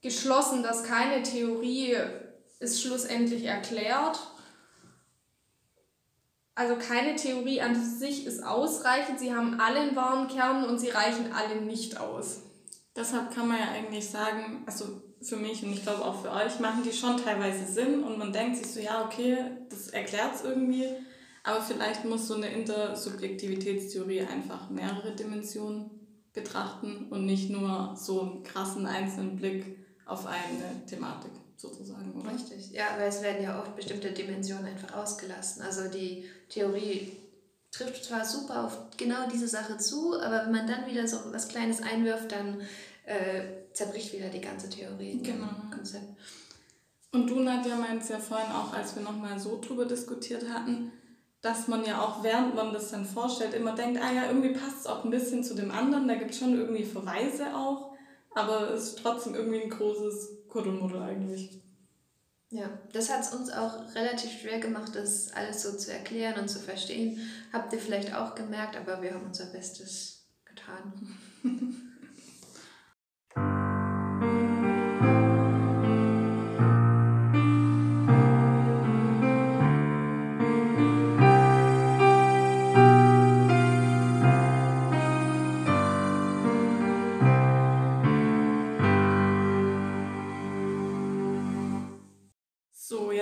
[0.00, 1.96] geschlossen, dass keine Theorie
[2.58, 4.18] ist schlussendlich erklärt.
[6.54, 9.18] Also keine Theorie an sich ist ausreichend.
[9.18, 12.40] Sie haben alle einen wahren Kern und sie reichen alle nicht aus.
[12.96, 16.58] Deshalb kann man ja eigentlich sagen, also für mich und ich glaube auch für euch,
[16.60, 20.44] machen die schon teilweise Sinn und man denkt sich so, ja, okay, das erklärt es
[20.44, 20.86] irgendwie,
[21.44, 25.99] aber vielleicht muss so eine Intersubjektivitätstheorie einfach mehrere Dimensionen
[26.32, 32.32] betrachten und nicht nur so einen krassen einzelnen Blick auf eine Thematik sozusagen, oder?
[32.32, 35.62] Richtig, ja, weil es werden ja oft bestimmte Dimensionen einfach ausgelassen.
[35.62, 37.12] Also die Theorie
[37.70, 41.48] trifft zwar super auf genau diese Sache zu, aber wenn man dann wieder so was
[41.48, 42.60] Kleines einwirft, dann
[43.04, 45.20] äh, zerbricht wieder die ganze Theorie.
[45.22, 45.48] Genau.
[45.72, 46.06] Konzept.
[47.12, 50.92] Und du, Nadja, meinst ja vorhin auch, als wir nochmal so drüber diskutiert hatten,
[51.42, 54.80] dass man ja auch, während man das dann vorstellt, immer denkt, ah ja, irgendwie passt
[54.80, 57.92] es auch ein bisschen zu dem anderen, da gibt es schon irgendwie Verweise auch,
[58.34, 61.60] aber es ist trotzdem irgendwie ein großes Kuddelmuddel eigentlich.
[62.50, 66.48] Ja, das hat es uns auch relativ schwer gemacht, das alles so zu erklären und
[66.48, 67.20] zu verstehen.
[67.52, 71.16] Habt ihr vielleicht auch gemerkt, aber wir haben unser Bestes getan.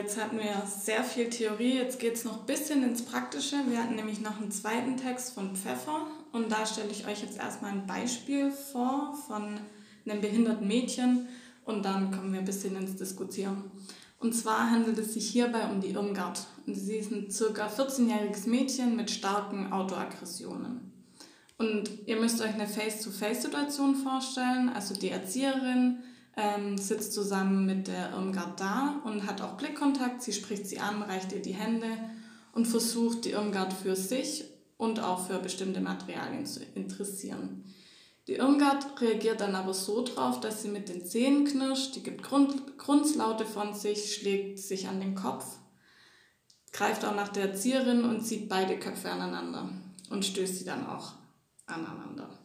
[0.08, 3.56] jetzt hatten wir sehr viel Theorie, jetzt geht es noch ein bisschen ins Praktische.
[3.68, 7.36] Wir hatten nämlich noch einen zweiten Text von Pfeffer und da stelle ich euch jetzt
[7.36, 9.60] erstmal ein Beispiel vor von
[10.06, 11.28] einem behinderten Mädchen
[11.66, 13.64] und dann kommen wir ein bisschen ins Diskutieren.
[14.18, 16.40] Und zwar handelt es sich hierbei um die Irmgard.
[16.66, 17.68] Und sie ist ein ca.
[17.68, 20.90] 14-jähriges Mädchen mit starken Autoaggressionen.
[21.58, 24.70] Und ihr müsst euch eine Face-to-Face-Situation vorstellen.
[24.70, 25.98] Also die Erzieherin
[26.38, 30.22] ähm, sitzt zusammen mit der Irmgard da und hat auch Blickkontakt.
[30.22, 31.88] Sie spricht sie an, reicht ihr die Hände
[32.52, 34.44] und versucht die Irmgard für sich
[34.76, 37.64] und auch für bestimmte Materialien zu interessieren.
[38.28, 42.22] Die Irmgard reagiert dann aber so drauf, dass sie mit den Zähnen knirscht, die gibt
[42.22, 45.44] Grund, Grunzlaute von sich, schlägt sich an den Kopf,
[46.72, 49.70] greift auch nach der Erzieherin und zieht beide Köpfe aneinander
[50.10, 51.14] und stößt sie dann auch
[51.66, 52.37] aneinander.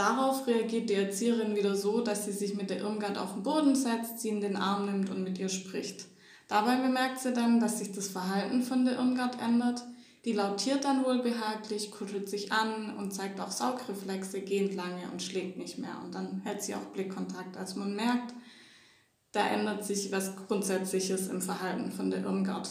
[0.00, 3.76] Darauf reagiert die Erzieherin wieder so, dass sie sich mit der Irmgard auf den Boden
[3.76, 6.06] setzt, sie in den Arm nimmt und mit ihr spricht.
[6.48, 9.82] Dabei bemerkt sie dann, dass sich das Verhalten von der Irmgard ändert.
[10.24, 15.22] Die lautiert dann wohl behaglich, kuschelt sich an und zeigt auch Saugreflexe, gehend lange und
[15.22, 16.00] schlägt nicht mehr.
[16.02, 17.58] Und dann hält sie auch Blickkontakt.
[17.58, 18.32] Also man merkt,
[19.32, 22.70] da ändert sich was Grundsätzliches im Verhalten von der Irmgard.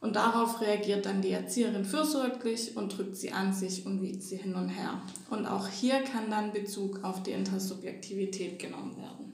[0.00, 4.36] Und darauf reagiert dann die Erzieherin fürsorglich und drückt sie an sich und wiegt sie
[4.36, 5.00] hin und her.
[5.30, 9.26] Und auch hier kann dann Bezug auf die Intersubjektivität genommen werden.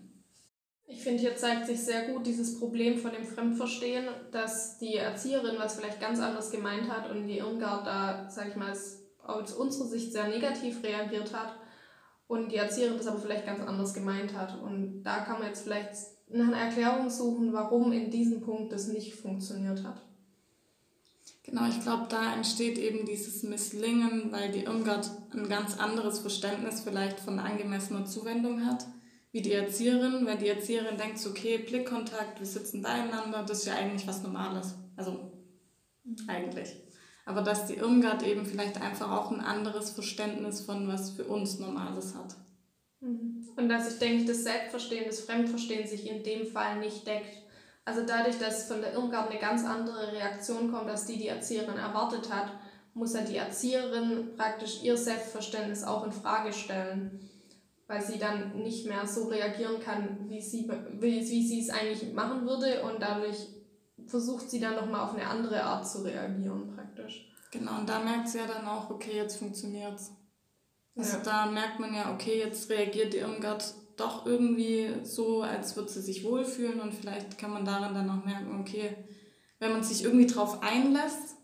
[0.87, 5.57] Ich finde, hier zeigt sich sehr gut dieses Problem von dem Fremdverstehen, dass die Erzieherin
[5.59, 8.77] was vielleicht ganz anderes gemeint hat und die Irmgard da, sag ich mal,
[9.25, 11.57] aus unserer Sicht sehr negativ reagiert hat
[12.27, 14.61] und die Erzieherin das aber vielleicht ganz anders gemeint hat.
[14.61, 15.94] Und da kann man jetzt vielleicht
[16.29, 20.03] nach einer Erklärung suchen, warum in diesem Punkt das nicht funktioniert hat.
[21.52, 26.80] Genau, ich glaube, da entsteht eben dieses Misslingen, weil die Irmgard ein ganz anderes Verständnis
[26.80, 28.86] vielleicht von angemessener Zuwendung hat,
[29.32, 33.74] wie die Erzieherin, weil die Erzieherin denkt, okay, Blickkontakt, wir sitzen beieinander, das ist ja
[33.74, 34.76] eigentlich was Normales.
[34.96, 35.30] Also,
[36.04, 36.16] mhm.
[36.26, 36.74] eigentlich.
[37.26, 41.58] Aber dass die Irmgard eben vielleicht einfach auch ein anderes Verständnis von was für uns
[41.58, 42.34] Normales hat.
[43.00, 43.46] Mhm.
[43.56, 47.41] Und dass ich denke, das Selbstverstehen, das Fremdverstehen sich in dem Fall nicht deckt.
[47.85, 51.79] Also dadurch, dass von der Irmgard eine ganz andere Reaktion kommt, als die die Erzieherin
[51.79, 52.53] erwartet hat,
[52.95, 57.29] muss ja die Erzieherin praktisch ihr Selbstverständnis auch in Frage stellen,
[57.88, 62.12] weil sie dann nicht mehr so reagieren kann, wie sie, wie, wie sie es eigentlich
[62.12, 63.49] machen würde und dadurch
[64.07, 67.29] versucht sie dann nochmal auf eine andere Art zu reagieren praktisch.
[67.51, 70.12] Genau, und da merkt sie ja dann auch, okay, jetzt funktioniert's.
[70.97, 71.23] Also ja.
[71.23, 76.00] da merkt man ja, okay, jetzt reagiert die Irmgard doch irgendwie so, als würde sie
[76.00, 78.96] sich wohlfühlen und vielleicht kann man daran dann auch merken, okay,
[79.59, 81.37] wenn man sich irgendwie drauf einlässt,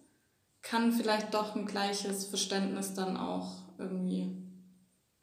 [0.63, 4.37] kann vielleicht doch ein gleiches Verständnis dann auch irgendwie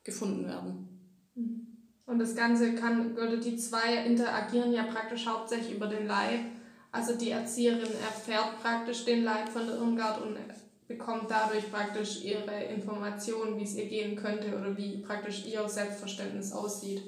[0.04, 0.88] gefunden werden.
[1.36, 1.68] Mhm.
[2.06, 6.40] Und das Ganze kann, oder die zwei interagieren ja praktisch hauptsächlich über den Leib.
[6.92, 10.38] Also die Erzieherin erfährt praktisch den Leib von Irmgard und
[10.88, 16.52] bekommt dadurch praktisch ihre Informationen, wie es ihr gehen könnte oder wie praktisch ihr Selbstverständnis
[16.52, 17.02] aussieht.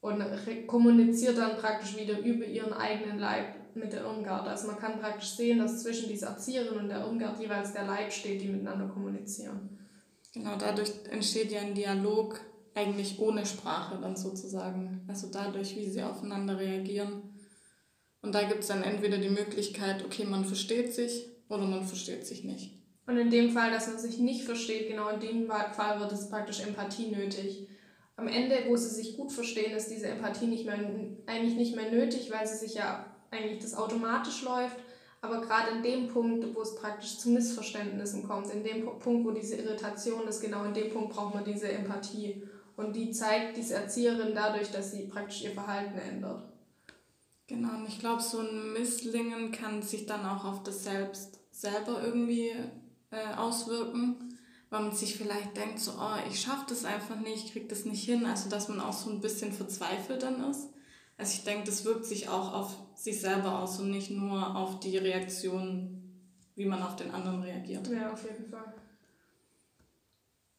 [0.00, 0.24] Und
[0.66, 4.46] kommuniziert dann praktisch wieder über ihren eigenen Leib mit der Irmgard.
[4.46, 8.12] Also man kann praktisch sehen, dass zwischen dieser Erzieherin und der Irmgard jeweils der Leib
[8.12, 9.78] steht, die miteinander kommunizieren.
[10.32, 12.40] Genau, dadurch entsteht ja ein Dialog
[12.74, 15.04] eigentlich ohne Sprache dann sozusagen.
[15.08, 17.34] Also dadurch, wie sie aufeinander reagieren.
[18.22, 22.26] Und da gibt es dann entweder die Möglichkeit, okay, man versteht sich oder man versteht
[22.26, 22.72] sich nicht.
[23.06, 26.28] Und in dem Fall, dass man sich nicht versteht, genau in dem Fall wird es
[26.28, 27.66] praktisch Empathie nötig.
[28.16, 30.78] Am Ende, wo sie sich gut verstehen, ist diese Empathie nicht mehr,
[31.26, 34.76] eigentlich nicht mehr nötig, weil sie sich ja eigentlich das automatisch läuft.
[35.20, 39.30] Aber gerade in dem Punkt, wo es praktisch zu Missverständnissen kommt, in dem Punkt, wo
[39.30, 42.42] diese Irritation ist, genau in dem Punkt braucht man diese Empathie.
[42.76, 46.44] Und die zeigt diese Erzieherin dadurch, dass sie praktisch ihr Verhalten ändert.
[47.48, 52.02] Genau, und ich glaube, so ein Misslingen kann sich dann auch auf das Selbst selber
[52.02, 52.52] irgendwie
[53.10, 54.38] äh, auswirken,
[54.70, 57.84] weil man sich vielleicht denkt, so, oh, ich schaffe das einfach nicht, ich kriege das
[57.84, 60.68] nicht hin, also dass man auch so ein bisschen verzweifelt dann ist.
[61.16, 64.78] Also ich denke, das wirkt sich auch auf sich selber aus und nicht nur auf
[64.78, 66.22] die Reaktion,
[66.54, 67.88] wie man auf den anderen reagiert.
[67.88, 68.74] Ja, auf jeden Fall.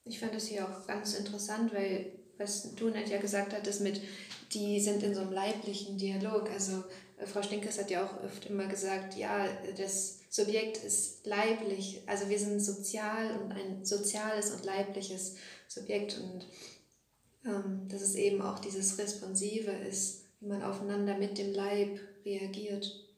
[0.03, 4.01] Ich fand das hier auch ganz interessant, weil was du Nett ja gesagt hattest mit,
[4.51, 6.49] die sind in so einem leiblichen Dialog.
[6.49, 6.83] Also
[7.17, 9.45] äh, Frau Stinkes hat ja auch oft immer gesagt, ja,
[9.77, 15.35] das Subjekt ist leiblich, also wir sind sozial und ein soziales und leibliches
[15.67, 16.45] Subjekt und
[17.45, 23.09] ähm, dass es eben auch dieses Responsive ist, wie man aufeinander mit dem Leib reagiert.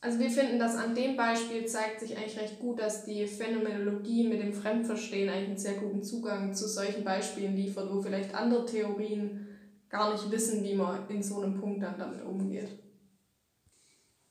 [0.00, 4.28] Also wir finden, dass an dem Beispiel zeigt sich eigentlich recht gut, dass die Phänomenologie
[4.28, 8.64] mit dem Fremdverstehen eigentlich einen sehr guten Zugang zu solchen Beispielen liefert, wo vielleicht andere
[8.64, 9.46] Theorien
[9.90, 12.68] gar nicht wissen, wie man in so einem Punkt dann damit umgeht.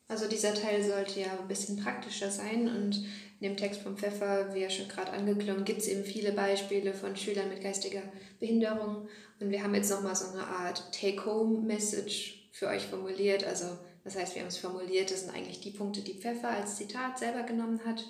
[0.08, 3.06] Also dieser Teil sollte ja ein bisschen praktischer sein und
[3.39, 6.93] in dem Text vom Pfeffer, wie ja schon gerade angeklungen, gibt es eben viele Beispiele
[6.93, 8.02] von Schülern mit geistiger
[8.39, 9.08] Behinderung
[9.39, 13.67] und wir haben jetzt nochmal so eine Art Take-Home-Message für euch formuliert, also
[14.08, 17.20] das heißt, wir haben es formuliert, das sind eigentlich die Punkte, die Pfeffer als Zitat
[17.20, 18.06] selber genommen hat.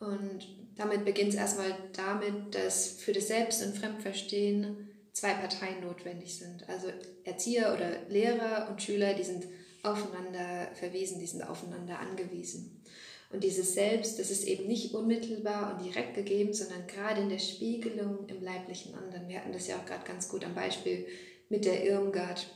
[0.00, 6.36] Und damit beginnt es erstmal damit, dass für das Selbst- und Fremdverstehen zwei Parteien notwendig
[6.36, 6.68] sind.
[6.68, 6.88] Also
[7.22, 9.44] Erzieher oder Lehrer und Schüler, die sind
[9.82, 12.82] aufeinander verwiesen, die sind aufeinander angewiesen.
[13.30, 17.38] Und dieses Selbst, das ist eben nicht unmittelbar und direkt gegeben, sondern gerade in der
[17.38, 19.28] Spiegelung im leiblichen anderen.
[19.28, 21.06] Wir hatten das ja auch gerade ganz gut am Beispiel
[21.50, 22.48] mit der Irmgard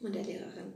[0.00, 0.72] und der Lehrerin.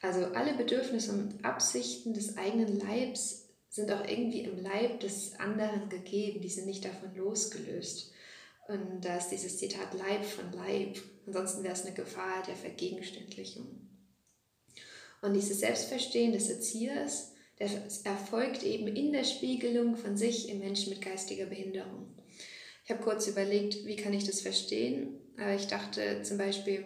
[0.00, 5.88] Also alle Bedürfnisse und Absichten des eigenen Leibs sind auch irgendwie im Leib des anderen
[5.88, 8.12] gegeben, die sind nicht davon losgelöst.
[8.68, 10.98] Und da ist dieses Zitat Leib von Leib.
[11.26, 13.91] Ansonsten wäre es eine Gefahr der Vergegenständlichung.
[15.22, 20.90] Und dieses Selbstverstehen des Erziehers, das erfolgt eben in der Spiegelung von sich im Menschen
[20.90, 22.08] mit geistiger Behinderung.
[22.84, 25.20] Ich habe kurz überlegt, wie kann ich das verstehen?
[25.38, 26.84] Aber ich dachte zum Beispiel,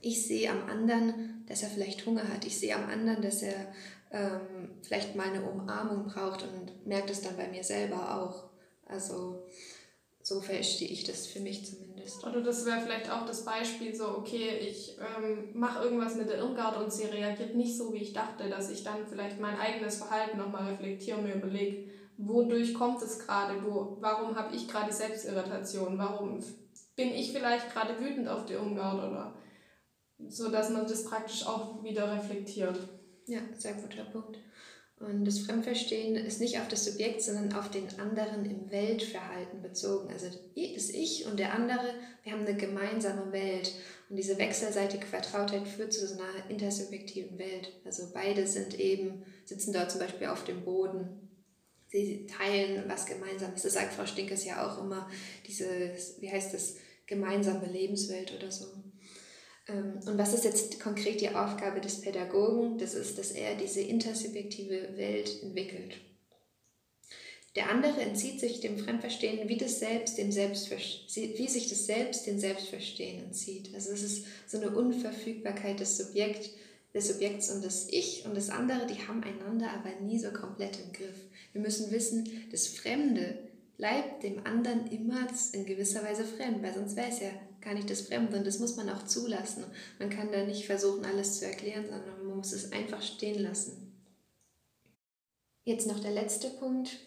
[0.00, 2.44] ich sehe am anderen, dass er vielleicht Hunger hat.
[2.44, 3.72] Ich sehe am anderen, dass er
[4.10, 8.50] ähm, vielleicht mal eine Umarmung braucht und merke das dann bei mir selber auch.
[8.86, 9.46] Also
[10.24, 12.24] so verstehe ich das für mich zumindest.
[12.24, 16.38] Oder das wäre vielleicht auch das Beispiel so, okay, ich ähm, mache irgendwas mit der
[16.38, 19.96] Irmgard und sie reagiert nicht so, wie ich dachte, dass ich dann vielleicht mein eigenes
[19.96, 24.90] Verhalten nochmal reflektiere und mir überlege, wodurch kommt es gerade, wo, warum habe ich gerade
[24.90, 26.42] Selbstirritation, warum
[26.96, 29.34] bin ich vielleicht gerade wütend auf die Irmgard oder
[30.28, 32.78] so dass man das praktisch auch wieder reflektiert.
[33.26, 34.38] Ja, sehr guter Punkt.
[35.06, 40.10] Und das Fremdverstehen ist nicht auf das Subjekt, sondern auf den anderen im Weltverhalten bezogen.
[40.10, 43.72] Also das Ich und der andere, wir haben eine gemeinsame Welt.
[44.08, 47.72] Und diese wechselseitige Vertrautheit führt zu so einer intersubjektiven Welt.
[47.84, 51.24] Also beide sind eben, sitzen dort zum Beispiel auf dem Boden.
[51.88, 53.62] Sie teilen was Gemeinsames.
[53.62, 55.08] Das sagt Frau Stinkes ja auch immer,
[55.46, 55.66] diese,
[56.18, 58.66] wie heißt das, gemeinsame Lebenswelt oder so.
[59.68, 62.78] Ähm, und was ist jetzt konkret die Aufgabe des Pädagogen?
[62.78, 65.96] Das ist, dass er diese intersubjektive Welt entwickelt.
[67.56, 72.40] Der andere entzieht sich dem Fremdverstehen, wie, das Selbst dem wie sich das Selbst dem
[72.40, 73.72] Selbstverstehen entzieht.
[73.74, 76.50] Also es ist so eine Unverfügbarkeit des, Subjekt,
[76.94, 80.80] des Subjekts und das Ich und das andere, die haben einander aber nie so komplett
[80.84, 81.14] im Griff.
[81.52, 83.38] Wir müssen wissen, das Fremde
[83.76, 87.30] bleibt dem anderen immer in gewisser Weise fremd, weil sonst wäre es ja
[87.64, 89.64] gar nicht das Fremde und das muss man auch zulassen.
[89.98, 93.84] Man kann da nicht versuchen, alles zu erklären, sondern man muss es einfach stehen lassen.
[95.64, 96.98] Jetzt noch der letzte Punkt.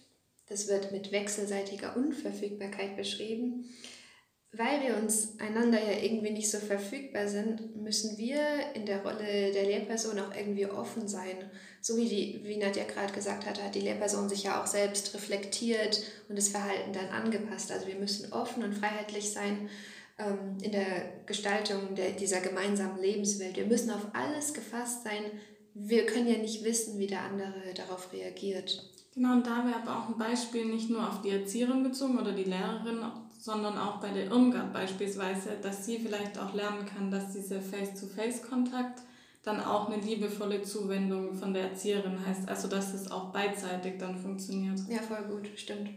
[0.48, 3.65] Das wird mit wechselseitiger Unverfügbarkeit beschrieben.
[4.54, 8.39] Weil wir uns einander ja irgendwie nicht so verfügbar sind, müssen wir
[8.74, 11.52] in der Rolle der Lehrperson auch irgendwie offen sein.
[11.82, 15.13] So wie, die, wie Nadja gerade gesagt hat, hat die Lehrperson sich ja auch selbst
[15.13, 17.72] reflektiert und das Verhalten dann angepasst.
[17.72, 19.70] Also wir müssen offen und freiheitlich sein
[20.18, 23.55] ähm, in der Gestaltung der, dieser gemeinsamen Lebenswelt.
[23.55, 25.24] Wir müssen auf alles gefasst sein.
[25.74, 28.91] Wir können ja nicht wissen, wie der andere darauf reagiert.
[29.13, 32.34] Genau, und da wäre aber auch ein Beispiel nicht nur auf die Erzieherin bezogen oder
[32.34, 33.03] die Lehrerin,
[33.39, 39.01] sondern auch bei der Irmgard beispielsweise, dass sie vielleicht auch lernen kann, dass dieser Face-to-Face-Kontakt
[39.43, 42.49] dann auch eine liebevolle Zuwendung von der Erzieherin heißt.
[42.49, 44.80] Also dass es auch beidseitig dann funktioniert.
[44.89, 45.89] Ja, voll gut, stimmt.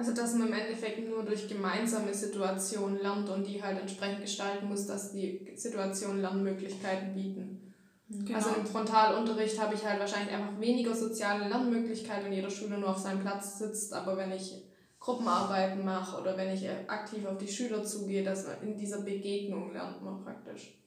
[0.00, 4.66] Also dass man im Endeffekt nur durch gemeinsame Situationen lernt und die halt entsprechend gestalten
[4.66, 7.74] muss, dass die Situationen Lernmöglichkeiten bieten.
[8.08, 8.34] Genau.
[8.34, 12.88] Also im Frontalunterricht habe ich halt wahrscheinlich einfach weniger soziale Lernmöglichkeiten, wenn jeder Schüler nur
[12.88, 14.62] auf seinem Platz sitzt, aber wenn ich
[14.98, 20.02] Gruppenarbeiten mache oder wenn ich aktiv auf die Schüler zugehe, dass in dieser Begegnung lernt
[20.02, 20.78] man praktisch.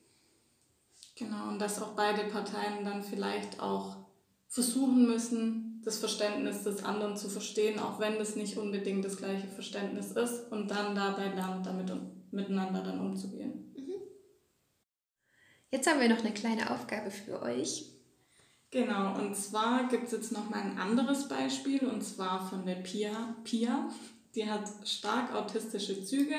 [1.15, 3.95] Genau, und dass auch beide Parteien dann vielleicht auch
[4.47, 9.47] versuchen müssen, das Verständnis des anderen zu verstehen, auch wenn das nicht unbedingt das gleiche
[9.47, 11.91] Verständnis ist und dann dabei lernt, damit
[12.31, 13.73] miteinander dann umzugehen.
[13.75, 13.93] Mhm.
[15.71, 17.89] Jetzt haben wir noch eine kleine Aufgabe für euch.
[18.71, 22.75] Genau, und zwar gibt es jetzt noch mal ein anderes Beispiel und zwar von der
[22.75, 23.35] Pia.
[23.43, 23.89] Pia,
[24.33, 26.35] die hat stark autistische Züge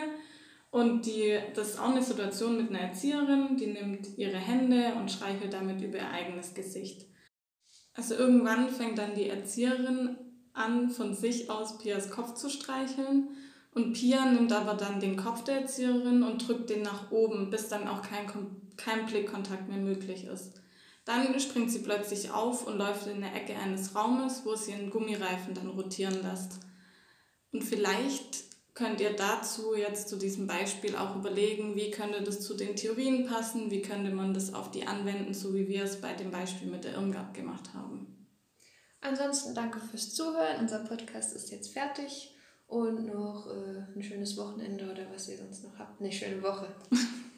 [0.73, 5.13] und die, das ist auch eine Situation mit einer Erzieherin, die nimmt ihre Hände und
[5.13, 7.07] streichelt damit über ihr eigenes Gesicht.
[7.95, 10.17] Also irgendwann fängt dann die Erzieherin
[10.53, 13.29] an, von sich aus Pias Kopf zu streicheln.
[13.73, 17.69] Und Pia nimmt aber dann den Kopf der Erzieherin und drückt den nach oben, bis
[17.69, 18.27] dann auch kein,
[18.77, 20.61] kein Blickkontakt mehr möglich ist.
[21.05, 24.91] Dann springt sie plötzlich auf und läuft in der Ecke eines Raumes, wo sie einen
[24.91, 26.61] Gummireifen dann rotieren lässt.
[27.53, 32.55] Und vielleicht könnt ihr dazu jetzt zu diesem Beispiel auch überlegen, wie könnte das zu
[32.55, 36.13] den Theorien passen, wie könnte man das auf die anwenden, so wie wir es bei
[36.13, 38.29] dem Beispiel mit der Irmgard gemacht haben.
[39.01, 40.61] Ansonsten danke fürs Zuhören.
[40.61, 42.35] Unser Podcast ist jetzt fertig
[42.67, 46.01] und noch äh, ein schönes Wochenende oder was ihr sonst noch habt.
[46.01, 46.75] Eine schöne Woche.